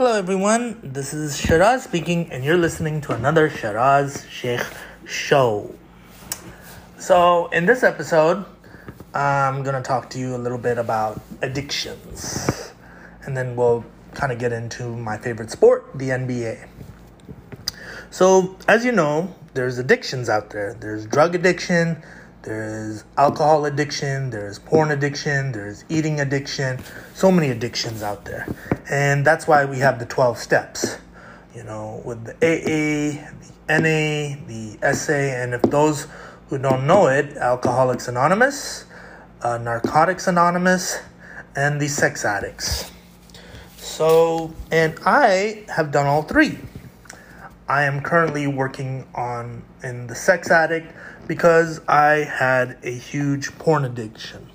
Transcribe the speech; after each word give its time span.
Hello, 0.00 0.16
everyone. 0.16 0.80
This 0.82 1.12
is 1.12 1.38
Shiraz 1.38 1.84
speaking, 1.84 2.32
and 2.32 2.42
you're 2.42 2.56
listening 2.56 3.02
to 3.02 3.12
another 3.12 3.50
Shiraz 3.50 4.24
Sheikh 4.30 4.62
show. 5.04 5.74
So, 6.96 7.48
in 7.48 7.66
this 7.66 7.82
episode, 7.82 8.46
I'm 9.12 9.62
to 9.62 9.82
talk 9.82 10.08
to 10.12 10.18
you 10.18 10.34
a 10.34 10.38
little 10.40 10.56
bit 10.56 10.78
about 10.78 11.20
addictions, 11.42 12.72
and 13.26 13.36
then 13.36 13.56
we'll 13.56 13.84
kind 14.14 14.32
of 14.32 14.38
get 14.38 14.54
into 14.54 14.96
my 14.96 15.18
favorite 15.18 15.50
sport, 15.50 15.84
the 15.94 16.08
NBA. 16.08 16.66
So, 18.08 18.56
as 18.66 18.86
you 18.86 18.92
know, 18.92 19.34
there's 19.52 19.76
addictions 19.76 20.30
out 20.30 20.48
there. 20.48 20.72
There's 20.80 21.04
drug 21.04 21.34
addiction, 21.34 22.02
there's 22.42 23.04
alcohol 23.18 23.66
addiction, 23.66 24.30
there's 24.30 24.58
porn 24.58 24.90
addiction, 24.90 25.52
there's 25.52 25.84
eating 25.88 26.20
addiction, 26.20 26.78
so 27.14 27.30
many 27.30 27.50
addictions 27.50 28.02
out 28.02 28.24
there. 28.24 28.46
And 28.88 29.26
that's 29.26 29.46
why 29.46 29.64
we 29.64 29.78
have 29.78 29.98
the 29.98 30.06
12 30.06 30.38
steps, 30.38 30.98
you 31.54 31.62
know, 31.64 32.00
with 32.04 32.24
the 32.24 32.34
AA, 32.36 33.26
the 33.68 33.80
NA, 33.80 34.36
the 34.46 34.94
SA, 34.94 35.12
and 35.12 35.54
if 35.54 35.62
those 35.62 36.06
who 36.48 36.58
don't 36.58 36.86
know 36.86 37.08
it, 37.08 37.36
Alcoholics 37.36 38.08
Anonymous, 38.08 38.86
uh, 39.42 39.58
Narcotics 39.58 40.26
Anonymous, 40.26 41.00
and 41.54 41.80
the 41.80 41.88
Sex 41.88 42.24
Addicts. 42.24 42.90
So, 43.76 44.52
and 44.70 44.98
I 45.04 45.64
have 45.68 45.90
done 45.92 46.06
all 46.06 46.22
three. 46.22 46.58
I 47.70 47.84
am 47.84 48.00
currently 48.00 48.48
working 48.48 49.06
on 49.14 49.62
in 49.84 50.08
the 50.08 50.16
sex 50.16 50.50
addict 50.50 50.92
because 51.28 51.80
I 51.86 52.24
had 52.24 52.76
a 52.82 52.90
huge 52.90 53.56
porn 53.60 53.84
addiction. 53.84 54.48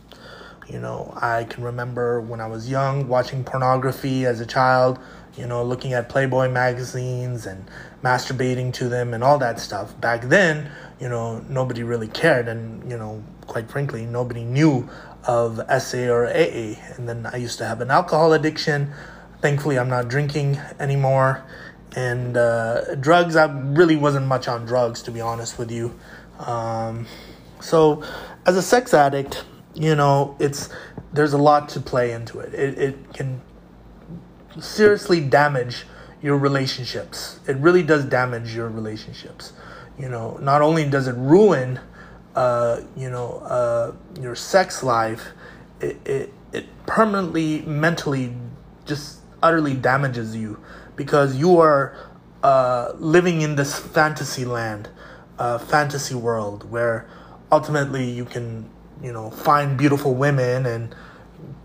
You 0.67 0.81
know, 0.81 1.13
I 1.15 1.45
can 1.45 1.63
remember 1.63 2.19
when 2.19 2.41
I 2.41 2.47
was 2.47 2.69
young 2.69 3.07
watching 3.07 3.45
pornography 3.45 4.25
as 4.25 4.41
a 4.41 4.45
child, 4.45 4.99
you 5.37 5.47
know, 5.47 5.63
looking 5.63 5.93
at 5.93 6.09
Playboy 6.09 6.49
magazines 6.49 7.45
and 7.45 7.65
masturbating 8.03 8.73
to 8.73 8.89
them 8.89 9.13
and 9.13 9.23
all 9.23 9.37
that 9.37 9.61
stuff. 9.61 9.97
Back 10.01 10.23
then, 10.23 10.69
you 10.99 11.07
know, 11.07 11.39
nobody 11.47 11.83
really 11.83 12.09
cared 12.09 12.49
and, 12.49 12.91
you 12.91 12.97
know, 12.97 13.23
quite 13.47 13.71
frankly, 13.71 14.05
nobody 14.05 14.43
knew 14.43 14.89
of 15.25 15.61
SA 15.81 16.09
or 16.09 16.27
AA. 16.27 16.75
And 16.97 17.07
then 17.07 17.25
I 17.31 17.37
used 17.37 17.59
to 17.59 17.65
have 17.65 17.79
an 17.79 17.91
alcohol 17.91 18.33
addiction. 18.33 18.91
Thankfully, 19.41 19.79
I'm 19.79 19.89
not 19.89 20.09
drinking 20.09 20.59
anymore. 20.81 21.45
And 21.95 22.35
uh, 22.35 22.95
drugs, 22.95 23.35
I 23.35 23.45
really 23.45 23.95
wasn't 23.95 24.27
much 24.27 24.47
on 24.47 24.65
drugs, 24.65 25.01
to 25.03 25.11
be 25.11 25.21
honest 25.21 25.57
with 25.57 25.71
you. 25.71 25.97
Um, 26.39 27.07
so, 27.61 28.03
as 28.45 28.57
a 28.57 28.61
sex 28.61 28.93
addict, 28.93 29.45
you 29.73 29.95
know, 29.95 30.35
it's 30.39 30.69
there's 31.13 31.33
a 31.33 31.37
lot 31.37 31.69
to 31.69 31.79
play 31.79 32.11
into 32.11 32.39
it. 32.39 32.53
It, 32.53 32.77
it 32.77 33.13
can 33.13 33.41
seriously 34.59 35.21
damage 35.21 35.85
your 36.21 36.37
relationships. 36.37 37.39
It 37.47 37.55
really 37.57 37.83
does 37.83 38.05
damage 38.05 38.53
your 38.53 38.67
relationships. 38.69 39.53
You 39.97 40.09
know, 40.09 40.37
not 40.41 40.61
only 40.61 40.89
does 40.89 41.07
it 41.07 41.15
ruin, 41.15 41.79
uh, 42.35 42.81
you 42.97 43.09
know, 43.09 43.37
uh, 43.39 43.93
your 44.19 44.35
sex 44.35 44.83
life, 44.83 45.27
it, 45.79 45.97
it 46.05 46.33
it 46.51 46.85
permanently, 46.85 47.61
mentally, 47.61 48.33
just 48.85 49.19
utterly 49.41 49.73
damages 49.73 50.35
you 50.35 50.59
because 50.95 51.35
you 51.35 51.59
are 51.59 51.95
uh, 52.43 52.93
living 52.97 53.41
in 53.41 53.55
this 53.55 53.77
fantasy 53.77 54.45
land 54.45 54.89
a 55.37 55.59
fantasy 55.59 56.15
world 56.15 56.69
where 56.69 57.07
ultimately 57.51 58.09
you 58.09 58.25
can 58.25 58.69
you 59.01 59.11
know 59.11 59.29
find 59.29 59.77
beautiful 59.77 60.13
women 60.15 60.65
and 60.65 60.95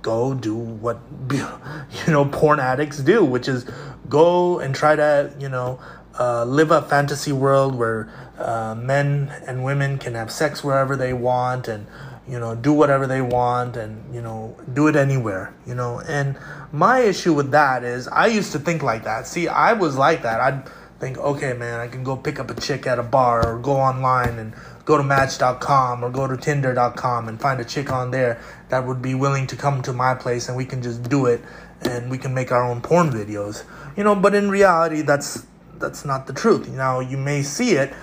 go 0.03 0.35
do 0.35 0.55
what 0.55 0.99
you 1.31 2.13
know 2.13 2.25
porn 2.25 2.59
addicts 2.59 2.99
do 2.99 3.25
which 3.25 3.49
is 3.49 3.65
go 4.09 4.59
and 4.59 4.75
try 4.75 4.97
to 4.97 5.33
you 5.39 5.49
know 5.49 5.79
uh, 6.19 6.45
live 6.45 6.71
a 6.71 6.83
fantasy 6.83 7.33
world 7.33 7.75
where 7.75 8.11
uh, 8.39 8.75
men 8.75 9.33
and 9.47 9.65
women 9.65 9.97
can 9.99 10.15
have 10.15 10.31
sex 10.31 10.65
wherever 10.65 10.97
they 10.97 11.13
want 11.13 11.69
and 11.69 11.87
you 12.31 12.39
know 12.39 12.55
do 12.55 12.73
whatever 12.73 13.07
they 13.07 13.21
want 13.21 13.77
and 13.77 14.15
you 14.15 14.23
know 14.23 14.57
do 14.73 14.87
it 14.87 14.95
anywhere 14.95 15.53
you 15.67 15.75
know 15.75 16.01
and 16.09 16.39
my 16.73 17.01
issue 17.01 17.35
with 17.35 17.51
that 17.51 17.83
is 17.83 18.07
i 18.09 18.27
used 18.27 18.53
to 18.53 18.59
think 18.59 18.83
like 18.83 19.03
that 19.05 19.27
see 19.27 19.49
i 19.49 19.73
was 19.73 19.97
like 19.97 20.23
that 20.23 20.41
i'd 20.41 20.71
think, 21.01 21.17
okay, 21.19 21.55
man, 21.55 21.81
I 21.81 21.89
can 21.89 22.05
go 22.05 22.15
pick 22.15 22.39
up 22.39 22.51
a 22.51 22.61
chick 22.61 22.87
at 22.87 22.99
a 22.99 23.03
bar 23.03 23.45
or 23.45 23.59
go 23.59 23.73
online 23.73 24.39
and 24.39 24.53
go 24.85 24.99
to 24.99 25.03
Match.com 25.03 26.05
or 26.05 26.11
go 26.11 26.27
to 26.27 26.37
Tinder.com 26.37 27.27
and 27.27 27.41
find 27.41 27.59
a 27.61 27.65
chick 27.65 27.91
on 27.91 28.11
there 28.11 28.41
that 28.69 28.87
would 28.87 29.01
be 29.01 29.15
willing 29.15 29.47
to 29.49 29.57
come 29.57 29.83
to 29.83 29.93
my 29.95 30.15
place 30.15 30.49
and 30.49 30.57
we 30.57 30.67
can 30.67 30.83
just 30.83 31.03
do 31.09 31.27
it 31.27 31.41
and 31.81 32.11
we 32.11 32.19
can 32.19 32.35
make 32.35 32.53
our 32.53 32.63
own 32.63 32.83
porn 32.83 33.11
videos. 33.11 33.65
You 33.97 34.05
know, 34.05 34.15
but 34.15 34.35
in 34.35 34.51
reality, 34.51 35.01
that's 35.01 35.47
that's 35.79 36.05
not 36.05 36.27
the 36.27 36.35
truth. 36.35 36.69
Now, 36.69 37.01
you 37.01 37.17
may 37.17 37.43
see 37.43 37.71
it 37.71 37.95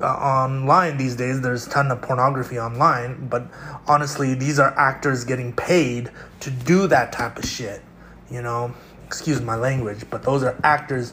uh, 0.00 0.06
online 0.06 0.96
these 0.96 1.16
days. 1.16 1.40
There's 1.40 1.66
a 1.66 1.70
ton 1.70 1.90
of 1.90 2.02
pornography 2.02 2.58
online, 2.58 3.28
but 3.28 3.46
honestly, 3.86 4.34
these 4.34 4.58
are 4.58 4.76
actors 4.78 5.24
getting 5.24 5.52
paid 5.52 6.10
to 6.40 6.50
do 6.50 6.86
that 6.88 7.12
type 7.12 7.38
of 7.38 7.44
shit. 7.44 7.82
You 8.30 8.42
know, 8.42 8.74
excuse 9.06 9.40
my 9.40 9.56
language, 9.56 10.04
but 10.10 10.22
those 10.22 10.42
are 10.42 10.58
actors 10.64 11.12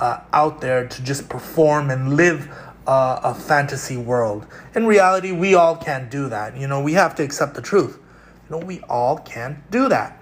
uh, 0.00 0.20
out 0.32 0.60
there 0.60 0.86
to 0.86 1.02
just 1.02 1.28
perform 1.28 1.90
and 1.90 2.16
live 2.16 2.48
uh, 2.86 3.20
a 3.22 3.34
fantasy 3.34 3.96
world. 3.96 4.46
In 4.74 4.86
reality, 4.86 5.32
we 5.32 5.54
all 5.54 5.76
can't 5.76 6.10
do 6.10 6.28
that. 6.28 6.56
You 6.56 6.66
know, 6.66 6.80
we 6.80 6.94
have 6.94 7.14
to 7.16 7.22
accept 7.22 7.54
the 7.54 7.62
truth. 7.62 7.98
You 8.48 8.58
know, 8.58 8.64
we 8.64 8.80
all 8.82 9.18
can't 9.18 9.70
do 9.70 9.88
that. 9.88 10.20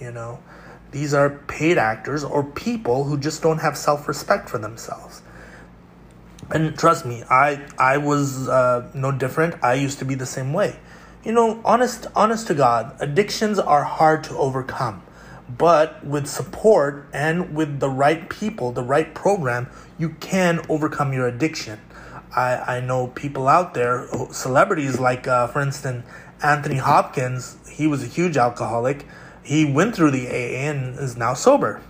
You 0.00 0.12
know, 0.12 0.40
these 0.90 1.14
are 1.14 1.30
paid 1.30 1.78
actors 1.78 2.22
or 2.22 2.44
people 2.44 3.04
who 3.04 3.18
just 3.18 3.42
don't 3.42 3.58
have 3.58 3.76
self 3.76 4.08
respect 4.08 4.48
for 4.48 4.58
themselves. 4.58 5.22
And 6.50 6.78
trust 6.78 7.04
me, 7.04 7.24
I 7.28 7.66
I 7.78 7.98
was 7.98 8.48
uh, 8.48 8.90
no 8.94 9.10
different. 9.10 9.56
I 9.62 9.74
used 9.74 9.98
to 9.98 10.04
be 10.04 10.14
the 10.14 10.26
same 10.26 10.52
way. 10.52 10.78
You 11.24 11.32
know, 11.32 11.60
honest 11.64 12.06
honest 12.14 12.46
to 12.48 12.54
God, 12.54 12.96
addictions 13.00 13.58
are 13.58 13.84
hard 13.84 14.22
to 14.24 14.36
overcome. 14.36 15.02
But 15.48 16.04
with 16.04 16.26
support 16.26 17.08
and 17.12 17.54
with 17.54 17.80
the 17.80 17.88
right 17.88 18.28
people, 18.28 18.72
the 18.72 18.82
right 18.82 19.14
program, 19.14 19.68
you 19.98 20.10
can 20.20 20.60
overcome 20.68 21.12
your 21.12 21.26
addiction. 21.26 21.80
I, 22.34 22.76
I 22.76 22.80
know 22.80 23.08
people 23.08 23.48
out 23.48 23.72
there, 23.74 24.08
celebrities 24.32 24.98
like, 24.98 25.26
uh, 25.28 25.46
for 25.46 25.60
instance, 25.60 26.04
Anthony 26.42 26.76
Hopkins, 26.76 27.56
he 27.70 27.86
was 27.86 28.02
a 28.02 28.06
huge 28.06 28.36
alcoholic. 28.36 29.06
He 29.42 29.64
went 29.64 29.94
through 29.94 30.10
the 30.10 30.26
AA 30.26 30.68
and 30.68 30.98
is 30.98 31.16
now 31.16 31.34
sober. 31.34 31.80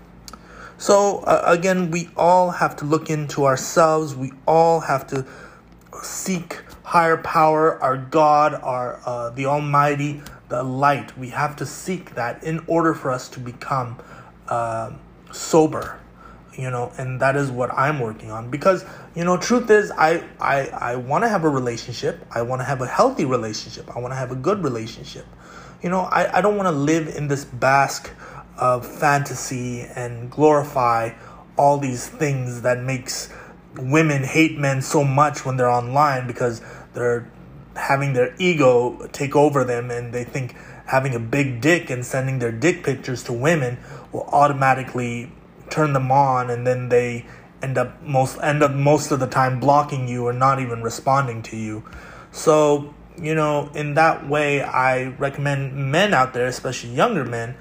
So, 0.79 1.21
uh, 1.21 1.43
again, 1.47 1.91
we 1.91 2.11
all 2.17 2.51
have 2.51 2.77
to 2.77 2.85
look 2.85 3.09
into 3.09 3.47
ourselves. 3.47 4.15
We 4.15 4.33
all 4.47 4.81
have 4.81 5.07
to 5.09 5.25
seek 6.03 6.61
higher 6.83 7.17
power, 7.17 7.83
our 7.83 7.97
God, 7.97 8.55
our 8.55 9.01
uh, 9.07 9.31
the 9.31 9.47
Almighty, 9.47 10.23
the 10.49 10.63
light. 10.63 11.17
We 11.17 11.31
have 11.31 11.57
to 11.57 11.67
seek 11.67 12.15
that 12.15 12.45
in 12.45 12.63
order 12.67 12.95
for 12.95 13.11
us 13.11 13.29
to 13.31 13.41
become 13.41 13.97
uh, 14.49 14.93
sober, 15.33 15.99
you 16.53 16.71
know, 16.71 16.93
and 16.99 17.21
that 17.21 17.37
is 17.37 17.51
what 17.51 17.73
I'm 17.73 17.99
working 17.99 18.31
on. 18.31 18.51
Because 18.51 18.85
you 19.15 19.25
know, 19.25 19.39
truth 19.39 19.71
is, 19.71 19.91
I 19.93 20.23
I 20.39 20.69
I 20.69 20.97
want 20.97 21.25
to 21.25 21.29
have 21.29 21.45
a 21.45 21.49
relationship. 21.49 22.25
I 22.31 22.43
want 22.43 22.61
to 22.61 22.65
have 22.65 22.83
a 22.83 22.87
healthy 22.87 23.25
relationship. 23.25 23.91
I 23.97 23.99
want 23.99 24.13
to 24.13 24.17
have 24.17 24.31
a 24.31 24.37
good 24.37 24.63
relationship. 24.63 25.25
You 25.83 25.89
know, 25.89 26.01
I 26.01 26.39
I 26.39 26.41
don't 26.43 26.57
want 26.57 26.67
to 26.67 26.73
live 26.73 27.09
in 27.17 27.29
this 27.29 27.47
basque 27.47 28.11
of 28.59 28.87
fantasy 28.87 29.83
and 29.83 30.31
glorify 30.31 31.11
all 31.57 31.79
these 31.79 32.09
things 32.09 32.63
that 32.63 32.83
makes 32.83 33.33
women 33.79 34.23
hate 34.23 34.59
men 34.59 34.81
so 34.81 35.05
much 35.05 35.45
when 35.45 35.57
they're 35.57 35.71
online 35.71 36.27
because 36.27 36.63
they're 36.95 37.31
having 37.75 38.15
their 38.15 38.35
ego 38.39 39.07
take 39.13 39.37
over 39.37 39.65
them 39.65 39.91
and 39.91 40.13
they 40.13 40.25
think 40.25 40.55
having 40.87 41.15
a 41.15 41.19
big 41.19 41.61
dick 41.61 41.91
and 41.91 42.05
sending 42.05 42.39
their 42.39 42.53
dick 42.53 42.85
pictures 42.85 43.23
to 43.25 43.33
women 43.33 43.79
will 44.13 44.25
automatically 44.33 45.31
turn 45.69 45.93
them 45.93 46.11
on 46.11 46.49
and 46.49 46.67
then 46.67 46.89
they 46.89 47.27
end 47.63 47.77
up 47.77 48.03
most 48.03 48.39
end 48.43 48.63
up 48.63 48.73
most 48.73 49.11
of 49.11 49.21
the 49.21 49.27
time 49.27 49.59
blocking 49.59 50.09
you 50.09 50.27
or 50.27 50.33
not 50.33 50.61
even 50.61 50.83
responding 50.83 51.43
to 51.43 51.57
you. 51.57 51.83
So, 52.33 52.95
you 53.21 53.35
know, 53.35 53.71
in 53.75 53.95
that 53.95 54.29
way 54.29 54.63
I 54.63 55.09
recommend 55.19 55.75
men 55.75 56.15
out 56.15 56.35
there, 56.35 56.47
especially 56.47 56.91
younger 56.91 57.25
men, 57.25 57.57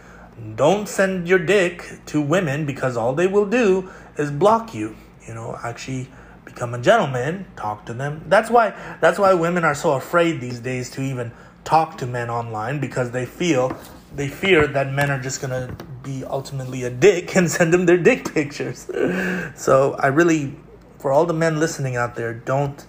don't 0.55 0.87
send 0.87 1.27
your 1.27 1.39
dick 1.39 1.99
to 2.07 2.21
women 2.21 2.65
because 2.65 2.97
all 2.97 3.13
they 3.13 3.27
will 3.27 3.45
do 3.45 3.89
is 4.17 4.31
block 4.31 4.73
you. 4.73 4.95
You 5.27 5.33
know, 5.33 5.57
actually 5.63 6.07
become 6.43 6.73
a 6.73 6.79
gentleman, 6.79 7.45
talk 7.55 7.85
to 7.85 7.93
them. 7.93 8.23
That's 8.27 8.49
why 8.49 8.73
that's 9.01 9.17
why 9.17 9.33
women 9.33 9.63
are 9.63 9.75
so 9.75 9.93
afraid 9.93 10.41
these 10.41 10.59
days 10.59 10.89
to 10.91 11.01
even 11.01 11.31
talk 11.63 11.97
to 11.97 12.05
men 12.05 12.29
online 12.29 12.79
because 12.79 13.11
they 13.11 13.25
feel 13.25 13.77
they 14.15 14.27
fear 14.27 14.67
that 14.67 14.93
men 14.93 15.09
are 15.09 15.21
just 15.21 15.41
gonna 15.41 15.75
be 16.03 16.23
ultimately 16.25 16.83
a 16.83 16.89
dick 16.89 17.35
and 17.35 17.49
send 17.57 17.73
them 17.73 17.85
their 17.85 17.97
dick 17.97 18.33
pictures. 18.33 18.85
so 19.55 19.95
I 19.99 20.07
really, 20.07 20.55
for 20.99 21.11
all 21.11 21.25
the 21.25 21.33
men 21.33 21.59
listening 21.59 21.95
out 21.95 22.15
there, 22.15 22.33
don't 22.33 22.85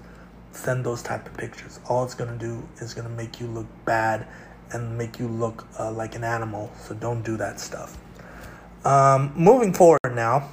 send 0.53 0.85
those 0.85 1.03
type 1.03 1.27
of 1.27 1.37
pictures. 1.37 1.81
All 1.89 2.05
it's 2.05 2.15
gonna 2.15 2.39
do 2.39 2.67
is 2.79 2.95
gonna 2.95 3.09
make 3.09 3.41
you 3.41 3.47
look 3.47 3.67
bad 3.85 4.27
and 4.73 4.97
make 4.99 5.19
you 5.19 5.29
look 5.29 5.67
uh, 5.79 5.91
like 5.91 6.15
an 6.15 6.25
animal. 6.25 6.71
So 6.81 6.95
don't 6.95 7.23
do 7.23 7.37
that 7.37 7.61
stuff. 7.61 7.97
Um, 8.85 9.33
moving 9.35 9.73
forward 9.73 10.15
now, 10.15 10.49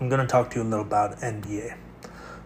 I'm 0.00 0.08
gonna 0.08 0.26
talk 0.26 0.50
to 0.50 0.56
you 0.58 0.62
a 0.62 0.68
little 0.68 0.84
about 0.84 1.18
NBA. 1.20 1.76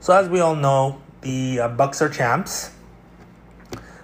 So 0.00 0.12
as 0.12 0.28
we 0.28 0.40
all 0.40 0.54
know, 0.56 1.00
the 1.22 1.60
uh, 1.60 1.68
Bucks 1.68 2.02
are 2.02 2.08
champs. 2.08 2.70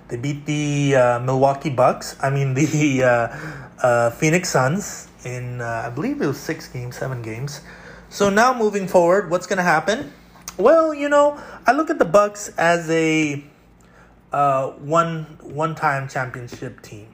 They 0.08 0.16
beat 0.16 0.46
the 0.46 0.96
uh, 0.96 1.18
Milwaukee 1.20 1.70
Bucks. 1.70 2.16
I 2.20 2.30
mean 2.30 2.54
the 2.58 3.02
uh, 3.02 3.86
uh 3.86 4.10
Phoenix 4.10 4.48
Suns 4.50 5.08
in 5.24 5.60
uh, 5.60 5.84
I 5.86 5.90
believe 5.90 6.20
it 6.22 6.26
was 6.26 6.38
six 6.40 6.68
games, 6.68 6.96
seven 6.96 7.22
games. 7.22 7.60
So 8.08 8.30
now 8.30 8.56
moving 8.56 8.86
forward, 8.88 9.30
what's 9.30 9.46
gonna 9.46 9.62
happen? 9.62 10.12
Well, 10.56 10.94
you 10.94 11.08
know, 11.08 11.40
I 11.66 11.72
look 11.72 11.90
at 11.90 11.98
the 11.98 12.04
Bucks 12.04 12.48
as 12.56 12.88
a 12.88 13.44
uh, 14.34 14.72
one 14.72 15.38
one 15.42 15.76
time 15.76 16.08
championship 16.08 16.82
team. 16.82 17.06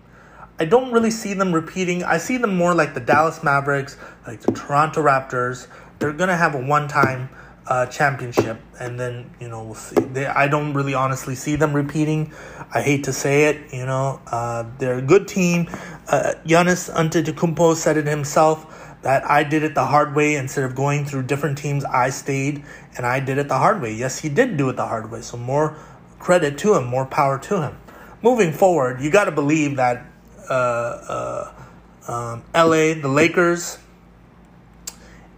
I 0.58 0.64
don't 0.64 0.90
really 0.90 1.10
see 1.10 1.34
them 1.34 1.54
repeating. 1.54 2.02
I 2.02 2.16
see 2.16 2.38
them 2.38 2.56
more 2.56 2.74
like 2.74 2.94
the 2.94 3.00
Dallas 3.00 3.44
Mavericks, 3.44 3.98
like 4.26 4.40
the 4.40 4.52
Toronto 4.52 5.02
Raptors. 5.02 5.66
They're 5.98 6.14
gonna 6.14 6.36
have 6.36 6.54
a 6.54 6.64
one 6.64 6.88
time 6.88 7.28
uh, 7.66 7.84
championship, 7.86 8.58
and 8.78 8.98
then 8.98 9.30
you 9.38 9.48
know 9.48 9.64
we'll 9.64 9.74
see. 9.74 10.00
They, 10.00 10.24
I 10.24 10.48
don't 10.48 10.72
really 10.72 10.94
honestly 10.94 11.34
see 11.34 11.56
them 11.56 11.74
repeating. 11.74 12.32
I 12.72 12.80
hate 12.80 13.04
to 13.04 13.12
say 13.12 13.50
it, 13.50 13.74
you 13.74 13.84
know, 13.84 14.20
uh, 14.28 14.64
they're 14.78 14.98
a 14.98 15.02
good 15.02 15.28
team. 15.28 15.68
Uh, 16.08 16.34
Giannis 16.46 16.88
Antetokounmpo 16.94 17.74
said 17.74 17.96
it 17.96 18.06
himself 18.06 19.02
that 19.02 19.28
I 19.28 19.42
did 19.42 19.62
it 19.64 19.74
the 19.74 19.84
hard 19.84 20.14
way 20.14 20.36
instead 20.36 20.64
of 20.64 20.74
going 20.74 21.04
through 21.04 21.24
different 21.24 21.58
teams. 21.58 21.84
I 21.84 22.10
stayed 22.10 22.64
and 22.96 23.04
I 23.04 23.18
did 23.18 23.38
it 23.38 23.48
the 23.48 23.58
hard 23.58 23.82
way. 23.82 23.92
Yes, 23.92 24.20
he 24.20 24.28
did 24.28 24.56
do 24.56 24.68
it 24.68 24.76
the 24.76 24.86
hard 24.86 25.10
way. 25.10 25.20
So 25.20 25.36
more 25.36 25.76
credit 26.20 26.56
to 26.58 26.74
him, 26.74 26.84
more 26.84 27.06
power 27.06 27.38
to 27.38 27.62
him. 27.62 27.76
Moving 28.22 28.52
forward, 28.52 29.00
you 29.00 29.10
got 29.10 29.24
to 29.24 29.32
believe 29.32 29.76
that 29.76 30.06
uh, 30.48 30.52
uh, 30.52 31.52
um, 32.06 32.44
LA, 32.54 32.94
the 32.94 33.08
Lakers, 33.08 33.78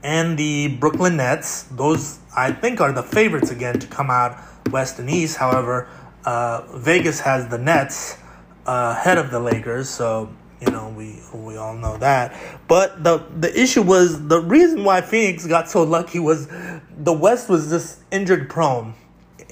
and 0.02 0.36
the 0.36 0.68
Brooklyn 0.76 1.16
Nets, 1.16 1.62
those 1.70 2.18
I 2.36 2.52
think 2.52 2.80
are 2.80 2.92
the 2.92 3.02
favorites 3.02 3.50
again 3.50 3.78
to 3.78 3.86
come 3.86 4.10
out 4.10 4.36
West 4.70 4.98
and 4.98 5.08
East. 5.08 5.36
However, 5.36 5.88
uh, 6.24 6.62
Vegas 6.76 7.20
has 7.20 7.48
the 7.48 7.58
Nets 7.58 8.18
uh, 8.66 8.96
ahead 8.98 9.16
of 9.16 9.30
the 9.30 9.40
Lakers, 9.40 9.88
so 9.88 10.28
you 10.64 10.70
know, 10.70 10.88
we 10.90 11.20
we 11.34 11.56
all 11.56 11.74
know 11.74 11.96
that. 11.98 12.36
But 12.68 13.02
the 13.02 13.24
the 13.38 13.60
issue 13.60 13.82
was 13.82 14.28
the 14.28 14.40
reason 14.40 14.84
why 14.84 15.00
Phoenix 15.00 15.46
got 15.46 15.68
so 15.68 15.82
lucky 15.82 16.18
was 16.18 16.48
the 16.96 17.12
West 17.12 17.48
was 17.48 17.70
just 17.70 18.00
injured 18.10 18.48
prone. 18.48 18.94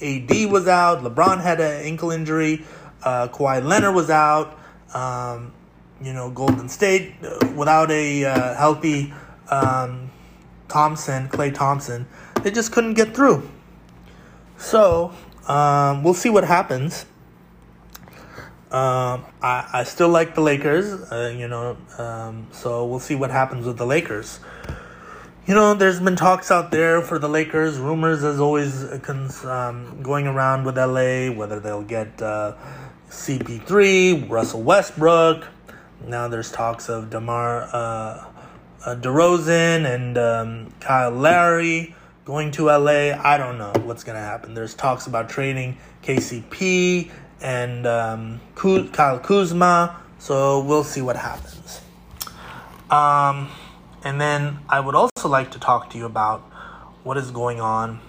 AD 0.01 0.51
was 0.51 0.67
out. 0.67 1.03
LeBron 1.03 1.41
had 1.41 1.59
an 1.59 1.85
ankle 1.85 2.11
injury. 2.11 2.65
Uh, 3.03 3.27
Kawhi 3.27 3.63
Leonard 3.63 3.95
was 3.95 4.09
out. 4.09 4.57
Um, 4.93 5.53
you 6.01 6.13
know, 6.13 6.29
Golden 6.29 6.67
State 6.67 7.13
uh, 7.23 7.47
without 7.55 7.91
a 7.91 8.25
uh, 8.25 8.55
healthy 8.55 9.13
um, 9.49 10.09
Thompson, 10.67 11.27
Klay 11.27 11.53
Thompson, 11.53 12.07
they 12.41 12.51
just 12.51 12.71
couldn't 12.71 12.95
get 12.95 13.13
through. 13.13 13.49
So 14.57 15.13
um, 15.47 16.03
we'll 16.03 16.13
see 16.13 16.29
what 16.29 16.43
happens. 16.43 17.05
Um, 18.71 19.25
I, 19.41 19.67
I 19.73 19.83
still 19.83 20.07
like 20.07 20.33
the 20.33 20.41
Lakers, 20.41 21.11
uh, 21.11 21.33
you 21.37 21.49
know, 21.49 21.75
um, 21.97 22.47
so 22.51 22.85
we'll 22.85 23.01
see 23.01 23.15
what 23.15 23.29
happens 23.29 23.65
with 23.65 23.77
the 23.77 23.85
Lakers. 23.85 24.39
You 25.51 25.55
know, 25.55 25.73
there's 25.73 25.99
been 25.99 26.15
talks 26.15 26.49
out 26.49 26.71
there 26.71 27.01
for 27.01 27.19
the 27.19 27.27
Lakers, 27.27 27.77
rumors 27.77 28.23
as 28.23 28.39
always 28.39 28.85
um, 29.43 30.01
going 30.01 30.25
around 30.25 30.63
with 30.63 30.77
LA, 30.77 31.29
whether 31.29 31.59
they'll 31.59 31.83
get 31.83 32.21
uh, 32.21 32.55
CP3, 33.09 34.29
Russell 34.29 34.63
Westbrook. 34.63 35.45
Now 36.07 36.29
there's 36.29 36.53
talks 36.53 36.87
of 36.87 37.09
DeMar 37.09 37.63
uh, 37.63 37.75
uh, 37.75 38.25
DeRozan 38.95 39.93
and 39.93 40.17
um, 40.17 40.73
Kyle 40.79 41.11
Lowry 41.11 41.95
going 42.23 42.51
to 42.51 42.67
LA. 42.67 43.11
I 43.21 43.37
don't 43.37 43.57
know 43.57 43.73
what's 43.83 44.05
going 44.05 44.15
to 44.15 44.23
happen. 44.23 44.53
There's 44.53 44.73
talks 44.73 45.05
about 45.05 45.27
trading 45.27 45.77
KCP 46.01 47.11
and 47.41 47.85
um, 47.85 48.39
Kyle 48.55 49.19
Kuzma. 49.19 50.01
So 50.17 50.63
we'll 50.63 50.85
see 50.85 51.01
what 51.01 51.17
happens. 51.17 51.81
Um, 52.89 53.49
and 54.03 54.19
then 54.19 54.59
I 54.69 54.79
would 54.79 54.95
also 54.95 55.27
like 55.27 55.51
to 55.51 55.59
talk 55.59 55.89
to 55.91 55.97
you 55.97 56.05
about 56.05 56.41
what 57.03 57.17
is 57.17 57.31
going 57.31 57.59
on 57.59 57.99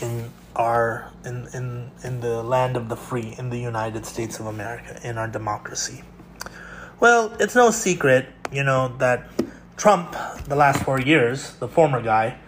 in 0.00 0.30
our 0.56 1.10
in, 1.24 1.48
in 1.54 1.90
in 2.04 2.20
the 2.20 2.42
land 2.42 2.76
of 2.76 2.88
the 2.88 2.96
free 2.96 3.34
in 3.38 3.50
the 3.50 3.58
United 3.58 4.06
States 4.06 4.40
of 4.40 4.46
America 4.46 4.98
in 5.02 5.18
our 5.18 5.28
democracy. 5.28 6.02
Well, 6.98 7.34
it's 7.40 7.54
no 7.54 7.70
secret, 7.70 8.26
you 8.52 8.62
know, 8.62 8.94
that 8.98 9.30
Trump 9.76 10.14
the 10.46 10.56
last 10.56 10.82
4 10.84 11.00
years, 11.00 11.54
the 11.54 11.68
former 11.68 12.02
guy, 12.02 12.38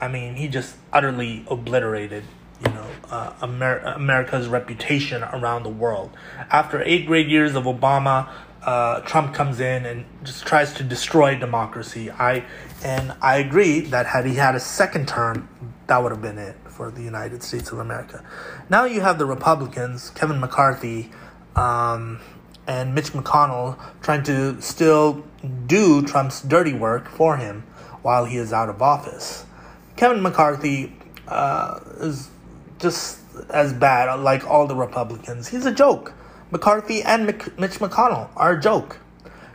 I 0.00 0.08
mean, 0.08 0.36
he 0.36 0.48
just 0.48 0.76
utterly 0.92 1.44
obliterated 1.48 2.24
you 2.64 2.72
know 2.72 2.86
uh, 3.10 3.32
Amer- 3.42 3.80
America's 3.80 4.48
reputation 4.48 5.22
around 5.22 5.62
the 5.62 5.70
world. 5.70 6.10
After 6.50 6.82
eight 6.82 7.06
great 7.06 7.28
years 7.28 7.54
of 7.54 7.64
Obama, 7.64 8.28
uh, 8.66 9.00
Trump 9.02 9.32
comes 9.32 9.60
in 9.60 9.86
and 9.86 10.04
just 10.24 10.44
tries 10.44 10.74
to 10.74 10.82
destroy 10.82 11.38
democracy. 11.38 12.10
I 12.10 12.44
and 12.84 13.14
I 13.22 13.36
agree 13.36 13.80
that 13.80 14.06
had 14.06 14.26
he 14.26 14.34
had 14.34 14.56
a 14.56 14.60
second 14.60 15.06
term, 15.06 15.48
that 15.86 16.02
would 16.02 16.10
have 16.10 16.20
been 16.20 16.36
it 16.36 16.56
for 16.66 16.90
the 16.90 17.02
United 17.02 17.44
States 17.44 17.70
of 17.70 17.78
America. 17.78 18.24
Now 18.68 18.84
you 18.84 19.00
have 19.00 19.18
the 19.18 19.24
Republicans, 19.24 20.10
Kevin 20.10 20.40
McCarthy, 20.40 21.10
um, 21.54 22.20
and 22.66 22.92
Mitch 22.92 23.12
McConnell 23.12 23.78
trying 24.02 24.24
to 24.24 24.60
still 24.60 25.24
do 25.66 26.02
Trump's 26.02 26.42
dirty 26.42 26.72
work 26.72 27.08
for 27.08 27.36
him 27.36 27.62
while 28.02 28.24
he 28.24 28.36
is 28.36 28.52
out 28.52 28.68
of 28.68 28.82
office. 28.82 29.46
Kevin 29.94 30.20
McCarthy 30.22 30.92
uh, 31.28 31.78
is 32.00 32.30
just 32.80 33.20
as 33.50 33.72
bad, 33.72 34.12
like 34.20 34.44
all 34.44 34.66
the 34.66 34.74
Republicans. 34.74 35.46
He's 35.46 35.66
a 35.66 35.72
joke. 35.72 36.12
McCarthy 36.50 37.02
and 37.02 37.26
Mitch 37.26 37.78
McConnell 37.80 38.28
are 38.36 38.52
a 38.52 38.60
joke. 38.60 38.98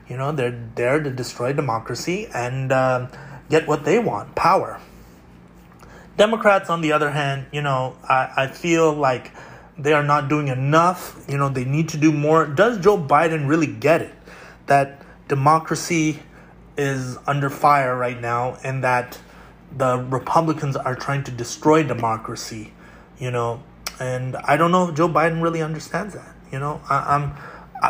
You 0.10 0.18
know, 0.18 0.32
they're 0.32 0.60
there 0.76 1.02
to 1.02 1.10
destroy 1.10 1.54
democracy 1.54 2.28
and 2.34 2.72
uh, 2.72 3.08
get 3.50 3.68
what 3.68 3.86
they 3.86 4.00
want 4.00 4.36
power. 4.36 4.80
Democrats, 6.18 6.70
on 6.70 6.82
the 6.82 6.92
other 6.92 7.12
hand, 7.12 7.46
you 7.52 7.62
know, 7.62 7.96
I, 8.04 8.32
I 8.36 8.48
feel 8.48 8.94
like 8.94 9.32
they 9.78 9.94
are 9.94 10.04
not 10.04 10.28
doing 10.28 10.50
enough. 10.50 11.24
You 11.30 11.38
know, 11.38 11.48
they 11.48 11.64
need 11.64 11.90
to 11.90 11.98
do 11.98 12.12
more. 12.12 12.46
Does 12.46 12.78
Joe 12.80 12.98
Biden 12.98 13.48
really 13.48 13.68
get 13.68 14.02
it? 14.02 14.14
That 14.68 15.02
democracy 15.30 16.20
is 16.78 17.18
under 17.26 17.50
fire 17.50 17.96
right 17.96 18.20
now 18.20 18.58
and 18.64 18.84
that 18.84 19.18
the 19.76 19.98
Republicans 19.98 20.76
are 20.76 20.96
trying 20.96 21.24
to 21.24 21.32
destroy 21.32 21.84
democracy 21.84 22.74
you 23.22 23.30
know, 23.30 23.62
and 24.02 24.36
I 24.36 24.58
don't 24.58 24.72
know 24.72 24.90
if 24.90 24.96
Joe 24.96 25.08
Biden 25.08 25.44
really 25.44 25.62
understands 25.62 26.16
that. 26.16 26.36
You 26.52 26.60
know, 26.60 26.82
I, 26.90 27.16
am 27.16 27.36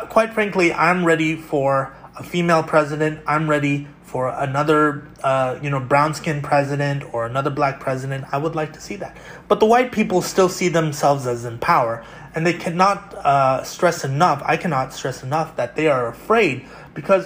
quite 0.10 0.34
frankly, 0.34 0.74
I'm 0.74 1.06
ready 1.06 1.38
for 1.38 1.96
a 2.18 2.24
female 2.24 2.64
president. 2.64 3.22
I'm 3.26 3.50
ready 3.50 3.88
for 4.04 4.28
another, 4.28 5.08
uh, 5.24 5.58
you 5.62 5.70
know, 5.70 5.80
brown 5.80 6.14
skinned 6.14 6.44
president 6.44 7.14
or 7.14 7.26
another 7.26 7.50
black 7.50 7.80
president. 7.80 8.26
I 8.34 8.40
would 8.40 8.56
like 8.56 8.74
to 8.74 8.82
see 8.82 8.98
that. 8.98 9.16
But 9.48 9.62
the 9.62 9.66
white 9.66 9.94
people 9.94 10.22
still 10.22 10.50
see 10.50 10.68
themselves 10.68 11.26
as 11.28 11.46
in 11.46 11.60
power, 11.60 12.06
and 12.36 12.46
they 12.46 12.54
cannot 12.54 13.14
uh, 13.16 13.64
stress 13.64 14.04
enough. 14.04 14.44
I 14.46 14.58
cannot 14.58 14.94
stress 14.94 15.24
enough 15.24 15.56
that 15.56 15.78
they 15.78 15.88
are 15.88 16.08
afraid 16.08 16.66
because, 16.94 17.26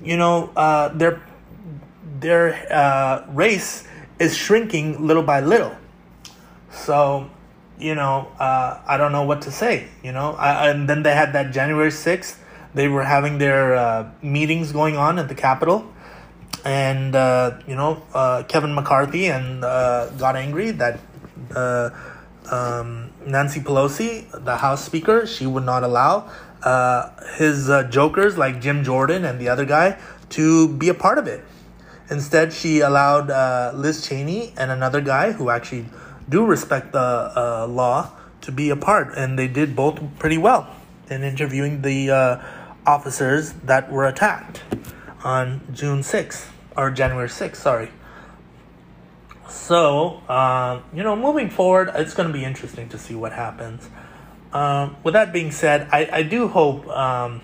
you 0.00 0.16
know, 0.16 0.52
uh, 0.54 0.88
their 0.90 1.20
their 2.20 2.54
uh, 2.72 3.26
race 3.32 3.88
is 4.20 4.36
shrinking 4.36 5.04
little 5.04 5.24
by 5.24 5.40
little. 5.40 5.74
So 6.70 7.28
you 7.80 7.94
know, 7.94 8.28
uh, 8.38 8.80
I 8.86 8.96
don't 8.96 9.12
know 9.12 9.24
what 9.24 9.42
to 9.42 9.50
say, 9.50 9.88
you 10.02 10.12
know. 10.12 10.32
I, 10.32 10.70
and 10.70 10.88
then 10.88 11.02
they 11.02 11.14
had 11.14 11.32
that 11.32 11.52
January 11.52 11.90
6th. 11.90 12.36
They 12.74 12.88
were 12.88 13.02
having 13.02 13.38
their 13.38 13.74
uh, 13.74 14.10
meetings 14.22 14.72
going 14.72 14.96
on 14.96 15.18
at 15.18 15.28
the 15.28 15.34
Capitol. 15.34 15.92
And, 16.64 17.16
uh, 17.16 17.58
you 17.66 17.74
know, 17.74 18.02
uh, 18.12 18.42
Kevin 18.46 18.74
McCarthy 18.74 19.26
and 19.26 19.64
uh, 19.64 20.10
got 20.10 20.36
angry 20.36 20.72
that 20.72 21.00
uh, 21.54 21.90
um, 22.50 23.10
Nancy 23.26 23.60
Pelosi, 23.60 24.30
the 24.44 24.56
House 24.56 24.84
Speaker, 24.84 25.26
she 25.26 25.46
would 25.46 25.64
not 25.64 25.82
allow 25.82 26.30
his 27.36 27.70
jokers 27.88 28.36
like 28.36 28.60
Jim 28.60 28.84
Jordan 28.84 29.24
and 29.24 29.40
the 29.40 29.48
other 29.48 29.64
guy 29.64 29.98
to 30.30 30.68
be 30.68 30.90
a 30.90 30.94
part 30.94 31.16
of 31.16 31.26
it. 31.26 31.42
Instead, 32.10 32.52
she 32.52 32.80
allowed 32.80 33.74
Liz 33.74 34.06
Cheney 34.06 34.52
and 34.58 34.70
another 34.70 35.00
guy 35.00 35.32
who 35.32 35.48
actually 35.48 35.86
do 36.30 36.46
respect 36.46 36.92
the 36.92 36.98
uh, 36.98 37.66
law 37.68 38.10
to 38.40 38.52
be 38.52 38.70
a 38.70 38.76
part, 38.76 39.14
and 39.16 39.38
they 39.38 39.48
did 39.48 39.76
both 39.76 40.00
pretty 40.18 40.38
well 40.38 40.74
in 41.10 41.22
interviewing 41.22 41.82
the 41.82 42.10
uh, 42.10 42.42
officers 42.86 43.52
that 43.64 43.92
were 43.92 44.06
attacked 44.06 44.62
on 45.22 45.60
June 45.72 46.00
6th 46.00 46.48
or 46.76 46.90
January 46.90 47.28
6th, 47.28 47.56
sorry. 47.56 47.90
So, 49.48 50.22
uh, 50.28 50.80
you 50.94 51.02
know, 51.02 51.16
moving 51.16 51.50
forward, 51.50 51.90
it's 51.94 52.14
going 52.14 52.28
to 52.28 52.32
be 52.32 52.44
interesting 52.44 52.88
to 52.90 52.98
see 52.98 53.14
what 53.14 53.32
happens. 53.32 53.90
Um, 54.52 54.96
with 55.02 55.14
that 55.14 55.32
being 55.32 55.50
said, 55.50 55.88
I, 55.92 56.08
I 56.10 56.22
do 56.22 56.48
hope, 56.48 56.88
um, 56.88 57.42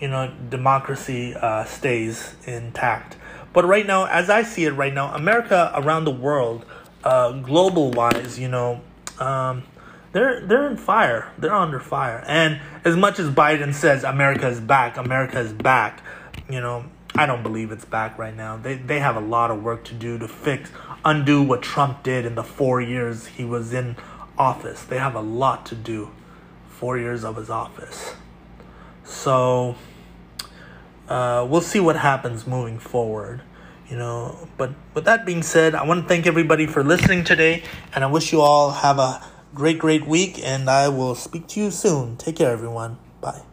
you 0.00 0.08
know 0.08 0.32
democracy 0.48 1.34
uh, 1.34 1.64
stays 1.64 2.34
intact. 2.46 3.16
But 3.52 3.64
right 3.66 3.86
now, 3.86 4.06
as 4.06 4.30
I 4.30 4.42
see 4.42 4.64
it 4.64 4.70
right 4.70 4.94
now, 4.94 5.14
America 5.14 5.70
around 5.74 6.04
the 6.04 6.12
world, 6.12 6.64
uh, 7.04 7.32
global 7.32 7.90
wise, 7.90 8.38
you 8.38 8.48
know, 8.48 8.80
um, 9.18 9.64
they're 10.12 10.40
they're 10.40 10.66
in 10.66 10.76
fire. 10.76 11.30
They're 11.38 11.54
under 11.54 11.80
fire. 11.80 12.24
And 12.26 12.60
as 12.84 12.96
much 12.96 13.18
as 13.18 13.28
Biden 13.30 13.72
says 13.74 14.04
America 14.04 14.48
is 14.48 14.60
back, 14.60 14.96
America 14.96 15.38
is 15.38 15.52
back, 15.52 16.02
you 16.48 16.60
know, 16.60 16.84
I 17.14 17.26
don't 17.26 17.42
believe 17.42 17.70
it's 17.70 17.84
back 17.84 18.18
right 18.18 18.36
now. 18.36 18.56
They 18.56 18.74
they 18.74 18.98
have 18.98 19.16
a 19.16 19.20
lot 19.20 19.50
of 19.50 19.62
work 19.62 19.84
to 19.84 19.94
do 19.94 20.18
to 20.18 20.28
fix 20.28 20.70
undo 21.04 21.42
what 21.42 21.62
Trump 21.62 22.02
did 22.02 22.26
in 22.26 22.34
the 22.34 22.42
4 22.42 22.82
years 22.82 23.26
he 23.26 23.44
was 23.44 23.72
in 23.72 23.96
office. 24.36 24.82
They 24.82 24.98
have 24.98 25.14
a 25.14 25.20
lot 25.20 25.64
to 25.66 25.74
do. 25.74 26.10
4 26.68 26.98
years 26.98 27.24
of 27.24 27.36
his 27.36 27.50
office. 27.50 28.14
So 29.04 29.76
uh, 31.08 31.46
we'll 31.48 31.60
see 31.60 31.80
what 31.80 31.96
happens 31.96 32.46
moving 32.46 32.78
forward 32.78 33.42
you 33.90 33.96
know 33.96 34.48
but 34.56 34.70
with 34.94 35.04
that 35.04 35.26
being 35.26 35.42
said 35.42 35.74
i 35.74 35.84
want 35.84 36.02
to 36.02 36.08
thank 36.08 36.26
everybody 36.26 36.66
for 36.66 36.82
listening 36.84 37.24
today 37.24 37.62
and 37.94 38.04
i 38.04 38.06
wish 38.06 38.32
you 38.32 38.40
all 38.40 38.70
have 38.70 38.98
a 38.98 39.20
great 39.54 39.78
great 39.78 40.06
week 40.06 40.40
and 40.44 40.70
i 40.70 40.88
will 40.88 41.14
speak 41.14 41.46
to 41.48 41.60
you 41.60 41.70
soon. 41.70 42.16
Take 42.16 42.36
care 42.36 42.52
everyone. 42.52 42.98
Bye 43.20 43.49